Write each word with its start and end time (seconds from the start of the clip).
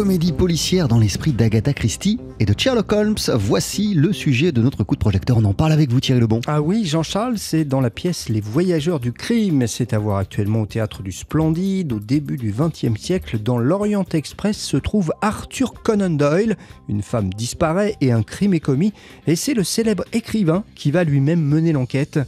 comédie 0.00 0.32
policière 0.32 0.88
dans 0.88 0.98
l'esprit 0.98 1.32
d'Agatha 1.32 1.74
Christie 1.74 2.18
et 2.40 2.46
de 2.46 2.54
Sherlock 2.56 2.90
Holmes. 2.90 3.16
Voici 3.34 3.94
le 3.94 4.12
sujet 4.12 4.50
de 4.50 4.62
notre 4.62 4.82
coup 4.82 4.94
de 4.94 5.00
projecteur. 5.00 5.36
On 5.36 5.44
en 5.44 5.52
parle 5.52 5.72
avec 5.72 5.90
vous 5.90 6.00
Thierry 6.00 6.20
Lebon. 6.20 6.40
Ah 6.46 6.62
oui, 6.62 6.86
Jean-Charles, 6.86 7.36
c'est 7.36 7.64
dans 7.64 7.82
la 7.82 7.90
pièce 7.90 8.30
Les 8.30 8.40
Voyageurs 8.40 8.98
du 8.98 9.12
crime. 9.12 9.66
C'est 9.66 9.92
à 9.92 9.98
voir 9.98 10.16
actuellement 10.16 10.62
au 10.62 10.66
théâtre 10.66 11.02
du 11.02 11.12
Splendide. 11.12 11.92
Au 11.92 12.00
début 12.00 12.38
du 12.38 12.52
XXe 12.56 12.98
siècle, 12.98 13.38
dans 13.38 13.58
l'Orient 13.58 14.06
Express 14.14 14.56
se 14.56 14.78
trouve 14.78 15.12
Arthur 15.20 15.74
Conan 15.82 16.10
Doyle. 16.10 16.56
Une 16.88 17.02
femme 17.02 17.32
disparaît 17.32 17.96
et 18.00 18.10
un 18.10 18.22
crime 18.22 18.54
est 18.54 18.60
commis. 18.60 18.94
Et 19.26 19.36
c'est 19.36 19.54
le 19.54 19.62
célèbre 19.62 20.04
écrivain 20.14 20.64
qui 20.74 20.90
va 20.90 21.04
lui-même 21.04 21.42
mener 21.42 21.72
l'enquête. 21.72 22.18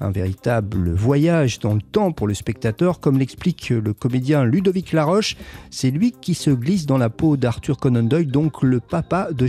Un 0.00 0.10
véritable 0.10 0.90
voyage 0.90 1.60
dans 1.60 1.74
le 1.74 1.80
temps 1.80 2.10
pour 2.10 2.26
le 2.26 2.34
spectateur, 2.34 2.98
comme 2.98 3.20
l'explique 3.20 3.68
le 3.68 3.92
comédien 3.92 4.44
Ludovic 4.44 4.92
Laroche. 4.92 5.36
C'est 5.70 5.92
lui 5.92 6.10
qui 6.10 6.34
se 6.34 6.50
glisse 6.50 6.86
dans 6.86 6.98
la 6.98 7.08
peau 7.08 7.36
d'Arthur 7.36 7.78
Conan 7.78 8.02
Doyle, 8.02 8.26
donc 8.26 8.62
le 8.62 8.80
papa 8.80 9.28
de 9.30 9.46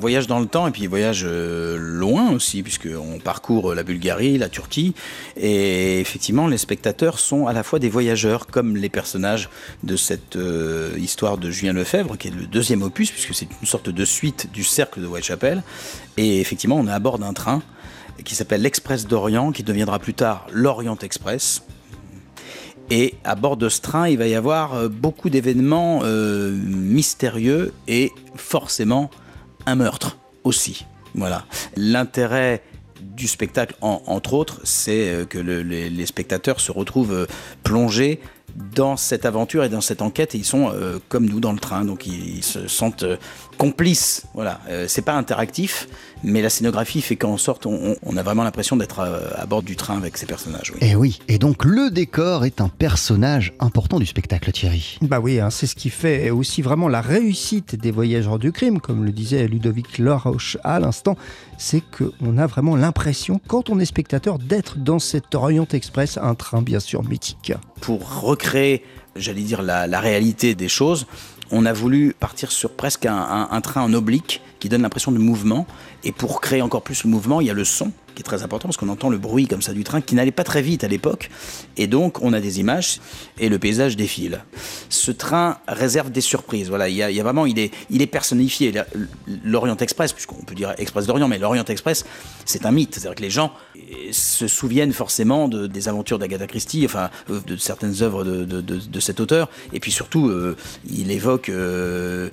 Voyage 0.00 0.26
dans 0.26 0.40
le 0.40 0.46
temps 0.46 0.66
et 0.66 0.70
puis 0.70 0.86
voyage 0.86 1.24
euh, 1.26 1.76
loin 1.78 2.30
aussi, 2.30 2.62
puisqu'on 2.62 3.18
parcourt 3.18 3.74
la 3.74 3.82
Bulgarie, 3.82 4.38
la 4.38 4.48
Turquie. 4.48 4.94
Et 5.36 6.00
effectivement, 6.00 6.46
les 6.46 6.58
spectateurs 6.58 7.18
sont 7.18 7.46
à 7.46 7.52
la 7.52 7.62
fois 7.62 7.78
des 7.78 7.88
voyageurs, 7.88 8.46
comme 8.46 8.76
les 8.76 8.88
personnages 8.88 9.48
de 9.82 9.96
cette 9.96 10.36
euh, 10.36 10.92
histoire 10.98 11.38
de 11.38 11.50
Julien 11.50 11.72
Lefebvre, 11.72 12.16
qui 12.16 12.28
est 12.28 12.32
le 12.32 12.46
deuxième 12.46 12.82
opus, 12.82 13.10
puisque 13.10 13.34
c'est 13.34 13.48
une 13.60 13.66
sorte 13.66 13.90
de 13.90 14.04
suite 14.04 14.50
du 14.52 14.64
cercle 14.64 15.00
de 15.00 15.06
Whitechapel. 15.06 15.62
Et 16.16 16.40
effectivement, 16.40 16.76
on 16.76 16.86
est 16.86 16.92
à 16.92 16.98
bord 16.98 17.18
d'un 17.18 17.32
train 17.32 17.62
qui 18.24 18.34
s'appelle 18.34 18.62
l'Express 18.62 19.06
d'Orient, 19.06 19.52
qui 19.52 19.62
deviendra 19.62 19.98
plus 19.98 20.14
tard 20.14 20.46
l'Orient 20.52 20.98
Express. 21.02 21.62
Et 22.94 23.14
à 23.24 23.36
bord 23.36 23.56
de 23.56 23.70
ce 23.70 23.80
train, 23.80 24.06
il 24.06 24.18
va 24.18 24.26
y 24.26 24.34
avoir 24.34 24.74
euh, 24.74 24.88
beaucoup 24.88 25.30
d'événements 25.30 26.00
euh, 26.02 26.52
mystérieux 26.52 27.72
et 27.88 28.12
forcément 28.36 29.10
un 29.64 29.76
meurtre 29.76 30.18
aussi. 30.44 30.84
Voilà. 31.14 31.46
L'intérêt 31.74 32.62
du 33.00 33.28
spectacle, 33.28 33.76
entre 33.80 34.34
autres, 34.34 34.60
c'est 34.64 35.08
euh, 35.08 35.24
que 35.24 35.38
les, 35.38 36.04
spectateurs 36.04 36.60
se 36.60 36.70
retrouvent 36.70 37.26
plongés 37.62 38.20
dans 38.74 38.96
cette 38.96 39.24
aventure 39.24 39.64
et 39.64 39.68
dans 39.68 39.80
cette 39.80 40.02
enquête 40.02 40.34
et 40.34 40.38
ils 40.38 40.44
sont 40.44 40.70
euh, 40.70 40.98
comme 41.08 41.26
nous 41.26 41.40
dans 41.40 41.52
le 41.52 41.58
train. 41.58 41.84
Donc 41.84 42.06
ils, 42.06 42.42
se 42.42 42.68
sentent 42.68 43.02
euh, 43.02 43.16
complices. 43.58 44.24
Voilà. 44.34 44.60
Euh, 44.68 44.86
c'est 44.88 45.02
pas 45.02 45.14
interactif 45.14 45.88
mais 46.24 46.42
la 46.42 46.50
scénographie 46.50 47.00
fait 47.00 47.16
qu'en 47.16 47.36
sorte 47.36 47.66
on, 47.66 48.16
a 48.16 48.22
vraiment 48.22 48.44
l'impression 48.44 48.76
d'être 48.76 49.00
à, 49.00 49.46
bord 49.46 49.62
du 49.62 49.76
train 49.76 49.96
avec 49.96 50.16
ces 50.16 50.26
personnages 50.26 50.72
et 50.80 50.90
eh 50.90 50.94
oui. 50.94 51.20
Et 51.28 51.38
donc 51.38 51.64
le 51.64 51.90
décor 51.90 52.44
est 52.44 52.60
un 52.60 52.68
personnage 52.68 53.54
important 53.58 53.98
du 53.98 54.06
spectacle 54.06 54.52
Thierry. 54.52 54.98
Bah 55.02 55.20
oui 55.20 55.40
hein, 55.40 55.50
c'est 55.50 55.66
ce 55.66 55.74
qui 55.74 55.90
fait 55.90 56.30
aussi 56.30 56.62
vraiment 56.62 56.88
la 56.88 57.00
réussite 57.00 57.74
des 57.74 57.90
voyageurs 57.90 58.38
du 58.38 58.52
crime 58.52 58.80
comme 58.80 59.04
le 59.04 59.12
disait 59.12 59.46
Ludovic 59.48 59.98
Laroche 59.98 60.56
à 60.64 60.78
l'instant. 60.80 61.16
C'est 61.58 61.82
qu'on 61.96 62.38
a 62.38 62.46
vraiment 62.46 62.76
l'impression 62.76 63.40
quand 63.46 63.70
on 63.70 63.78
est 63.78 63.84
spectateur 63.84 64.38
d'être 64.38 64.78
dans 64.78 64.98
cet 64.98 65.34
Orient 65.34 65.66
Express 65.72 66.18
un 66.18 66.34
train 66.34 66.62
bien 66.62 66.80
sûr 66.80 67.02
mythique. 67.04 67.52
Pour 67.80 68.22
recréer, 68.32 68.82
j'allais 69.16 69.42
dire, 69.42 69.62
la, 69.62 70.00
réalité 70.00 70.54
des 70.54 70.68
choses, 70.68 71.06
on 71.50 71.66
a 71.66 71.72
voulu 71.72 72.14
partir 72.18 72.50
sur 72.50 72.70
presque 72.70 73.06
un 73.06 73.60
train 73.60 73.82
en 73.82 73.92
oblique 73.92 74.40
qui 74.62 74.68
donne 74.68 74.82
l'impression 74.82 75.10
de 75.10 75.18
mouvement. 75.18 75.66
Et 76.04 76.12
pour 76.12 76.40
créer 76.40 76.62
encore 76.62 76.82
plus 76.82 77.02
le 77.02 77.10
mouvement, 77.10 77.40
il 77.40 77.48
y 77.48 77.50
a 77.50 77.52
le 77.52 77.64
son 77.64 77.90
qui 78.14 78.20
est 78.20 78.24
très 78.24 78.44
important 78.44 78.68
parce 78.68 78.76
qu'on 78.76 78.90
entend 78.90 79.08
le 79.08 79.18
bruit 79.18 79.48
comme 79.48 79.60
ça 79.60 79.72
du 79.72 79.82
train 79.82 80.00
qui 80.00 80.14
n'allait 80.14 80.30
pas 80.30 80.44
très 80.44 80.62
vite 80.62 80.84
à 80.84 80.88
l'époque. 80.88 81.30
Et 81.76 81.88
donc 81.88 82.22
on 82.22 82.32
a 82.32 82.38
des 82.38 82.60
images 82.60 83.00
et 83.40 83.48
le 83.48 83.58
paysage 83.58 83.96
défile. 83.96 84.44
Ce 84.88 85.10
train 85.10 85.58
réserve 85.66 86.12
des 86.12 86.20
surprises. 86.20 86.68
Voilà, 86.68 86.88
il 86.88 86.94
y 86.94 87.02
a, 87.02 87.22
vraiment, 87.24 87.44
il 87.44 87.58
est, 87.58 87.72
il 87.90 88.02
est 88.02 88.06
personnifié. 88.06 88.72
L'Orient 89.42 89.76
Express, 89.76 90.12
puisqu'on 90.12 90.44
peut 90.44 90.54
dire 90.54 90.74
Express 90.78 91.06
d'Orient, 91.06 91.26
mais 91.26 91.38
l'Orient 91.38 91.64
Express, 91.64 92.04
c'est 92.44 92.66
un 92.66 92.72
mythe. 92.72 92.94
C'est-à-dire 92.94 93.14
que 93.14 93.22
les 93.22 93.30
gens 93.30 93.52
se 94.10 94.46
souviennent 94.46 94.92
forcément 94.92 95.48
de, 95.48 95.66
des 95.66 95.88
aventures 95.88 96.18
d'Agatha 96.18 96.46
Christie, 96.46 96.82
enfin 96.84 97.10
euh, 97.30 97.40
de 97.46 97.56
certaines 97.56 98.02
œuvres 98.02 98.24
de, 98.24 98.44
de, 98.44 99.00
cet 99.00 99.20
auteur. 99.20 99.48
Et 99.72 99.80
puis 99.80 99.90
surtout, 99.90 100.28
euh, 100.28 100.56
il 100.88 101.10
évoque 101.10 101.48
euh, 101.48 102.28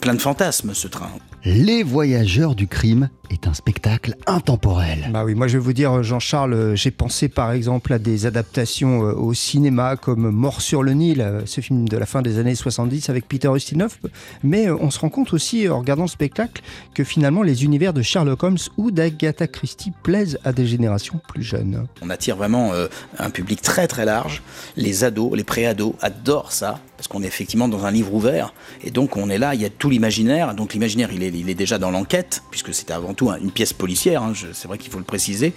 plein 0.00 0.14
de 0.14 0.20
fantasmes, 0.20 0.74
ce 0.74 0.88
train. 0.88 1.10
Les 1.44 1.82
voyageurs 1.82 2.54
du 2.54 2.66
crime 2.66 3.08
est 3.30 3.46
un 3.46 3.54
spectacle 3.54 4.16
intemporel. 4.26 5.08
Bah 5.12 5.24
oui, 5.24 5.34
moi 5.34 5.48
je 5.48 5.58
vais 5.58 5.62
vous 5.62 5.72
dire, 5.72 6.02
Jean-Charles, 6.02 6.74
j'ai 6.74 6.90
pensé 6.90 7.28
par 7.28 7.52
exemple 7.52 7.92
à 7.92 7.98
des 7.98 8.26
adaptations 8.26 9.04
euh, 9.04 9.12
au 9.12 9.34
cinéma 9.34 9.96
comme 9.96 10.30
Mort 10.30 10.60
sur 10.60 10.82
le 10.82 10.92
Nil, 10.92 11.20
euh, 11.20 11.42
ce 11.46 11.60
film 11.60 11.88
de 11.88 11.96
la 11.96 12.06
fin 12.06 12.22
des 12.22 12.38
années 12.38 12.54
70 12.54 13.10
avec 13.10 13.28
Peter 13.28 13.48
Ustinov, 13.54 13.98
mais 14.42 14.68
euh, 14.68 14.76
on 14.80 14.90
se 14.90 14.98
rend 14.98 15.08
compte 15.08 15.32
aussi 15.32 15.68
en 15.68 15.78
regardant 15.78 16.04
le 16.04 16.08
spectacle 16.08 16.62
que 16.94 17.04
finalement 17.04 17.42
les 17.42 17.64
univers 17.64 17.92
de 17.92 18.02
Sherlock 18.02 18.42
Holmes 18.42 18.58
ou 18.76 18.90
d'Agatha 18.90 19.15
Christie 19.52 19.92
plaisent 20.02 20.38
à 20.44 20.52
des 20.52 20.66
générations 20.66 21.20
plus 21.28 21.42
jeunes. 21.42 21.86
On 22.02 22.10
attire 22.10 22.36
vraiment 22.36 22.72
un 23.18 23.30
public 23.30 23.62
très 23.62 23.86
très 23.86 24.04
large. 24.04 24.42
Les 24.76 25.04
ados, 25.04 25.36
les 25.36 25.44
pré-ados 25.44 25.94
adorent 26.00 26.52
ça 26.52 26.80
parce 26.96 27.08
qu'on 27.08 27.22
est 27.22 27.26
effectivement 27.26 27.68
dans 27.68 27.84
un 27.84 27.90
livre 27.90 28.14
ouvert 28.14 28.54
et 28.82 28.90
donc 28.90 29.16
on 29.16 29.28
est 29.28 29.38
là, 29.38 29.54
il 29.54 29.60
y 29.60 29.64
a 29.64 29.70
tout 29.70 29.90
l'imaginaire. 29.90 30.54
Donc 30.54 30.72
l'imaginaire, 30.72 31.10
il 31.12 31.22
est, 31.22 31.28
il 31.28 31.48
est 31.48 31.54
déjà 31.54 31.78
dans 31.78 31.90
l'enquête 31.90 32.42
puisque 32.50 32.72
c'était 32.74 32.92
avant 32.92 33.14
tout 33.14 33.30
une 33.30 33.50
pièce 33.50 33.72
policière, 33.72 34.22
hein, 34.22 34.32
c'est 34.52 34.68
vrai 34.68 34.78
qu'il 34.78 34.90
faut 34.90 34.98
le 34.98 35.04
préciser. 35.04 35.52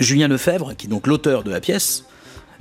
Julien 0.00 0.28
Lefebvre, 0.28 0.74
qui 0.76 0.86
est 0.86 0.90
donc 0.90 1.06
l'auteur 1.06 1.42
de 1.42 1.50
la 1.50 1.60
pièce, 1.60 2.04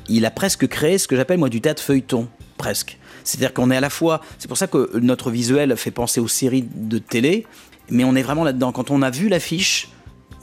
il 0.08 0.26
a 0.26 0.32
presque 0.32 0.68
créé 0.68 0.97
ce 0.97 1.08
que 1.08 1.16
j'appelle 1.16 1.38
moi 1.38 1.50
du 1.50 1.62
théâtre 1.62 1.82
feuilleton, 1.82 2.28
presque. 2.58 2.97
C'est-à-dire 3.24 3.53
qu'on 3.53 3.72
est 3.72 3.78
à 3.78 3.82
la 3.82 3.90
fois, 3.90 4.22
c'est 4.38 4.47
pour 4.47 4.58
ça 4.58 4.68
que 4.68 4.97
notre 5.00 5.32
visuel 5.32 5.76
fait 5.78 5.92
penser 5.92 6.20
aux 6.20 6.28
séries 6.28 6.66
de 6.74 7.00
télé, 7.00 7.46
mais 7.90 8.03
on 8.03 8.16
est 8.16 8.22
vraiment 8.22 8.44
là-dedans. 8.44 8.72
Quand 8.72 8.92
on 8.92 9.02
a 9.02 9.09
vu 9.09 9.30
l'affiche, 9.30 9.90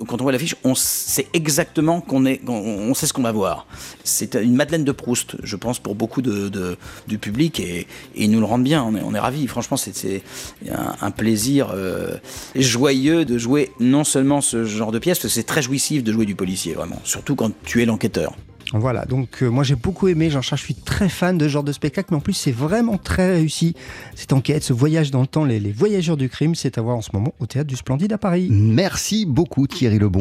quand 0.07 0.21
on 0.21 0.25
voit 0.25 0.33
l'affiche, 0.33 0.57
on 0.65 0.75
sait 0.75 1.27
exactement 1.33 2.01
qu'on 2.01 2.27
est, 2.27 2.41
on 2.49 2.95
sait 2.95 3.07
ce 3.07 3.13
qu'on 3.13 3.23
va 3.23 3.33
voir. 3.33 3.67
C'est 4.05 4.35
une 4.35 4.55
Madeleine 4.55 4.85
de 4.85 4.93
Proust, 4.93 5.37
je 5.43 5.57
pense, 5.57 5.79
pour 5.79 5.95
beaucoup 5.95 6.23
de, 6.23 6.77
du 7.07 7.19
public 7.19 7.61
et, 7.61 7.87
ils 8.15 8.31
nous 8.31 8.41
le 8.41 8.47
rendent 8.47 8.65
bien. 8.65 8.83
On 8.83 8.95
est, 8.95 9.03
on 9.03 9.15
est 9.15 9.19
ravis. 9.19 9.47
Franchement, 9.47 9.77
c'est 9.77 10.23
un, 10.71 11.11
plaisir 11.11 11.73
euh, 11.75 12.17
joyeux 12.55 13.25
de 13.25 13.39
jouer 13.39 13.71
non 13.81 14.05
seulement 14.05 14.41
ce 14.41 14.65
genre 14.65 14.93
de 14.93 14.99
pièce, 14.99 15.19
parce 15.19 15.35
que 15.35 15.41
c'est 15.41 15.47
très 15.47 15.63
jouissif 15.63 16.03
de 16.03 16.13
jouer 16.13 16.27
du 16.27 16.35
policier, 16.35 16.75
vraiment. 16.75 17.01
Surtout 17.05 17.35
quand 17.35 17.53
tu 17.65 17.83
es 17.83 17.85
l'enquêteur. 17.85 18.35
Voilà, 18.73 19.05
donc 19.05 19.43
euh, 19.43 19.49
moi 19.49 19.65
j'ai 19.65 19.75
beaucoup 19.75 20.09
aimé, 20.09 20.31
Jean-Charles, 20.31 20.59
je 20.59 20.65
suis 20.65 20.75
très 20.75 21.09
fan 21.09 21.37
de 21.39 21.47
ce 21.47 21.51
genre 21.51 21.65
de 21.65 21.73
spectacle, 21.73 22.09
mais 22.11 22.17
en 22.17 22.21
plus 22.21 22.33
c'est 22.35 22.53
vraiment 22.53 22.99
très 22.99 23.33
réussi. 23.33 23.75
Cette 24.15 24.33
enquête, 24.33 24.63
ce 24.63 24.73
voyage 24.73 25.11
dans 25.11 25.21
le 25.21 25.27
temps, 25.27 25.45
les, 25.45 25.61
les 25.61 25.73
voyageurs 25.73 26.17
du 26.17 26.29
crime, 26.29 26.55
c'est 26.55 26.79
à 26.79 26.83
voir 26.83 26.97
en 26.97 27.03
ce 27.03 27.11
moment 27.13 27.35
au 27.41 27.47
Théâtre 27.47 27.69
du 27.69 27.77
Splendide 27.77 28.13
à 28.13 28.19
Paris. 28.19 28.49
Merci 28.51 29.27
beaucoup 29.27 29.67
Thierry 29.67 29.99
Lebon. 29.99 30.21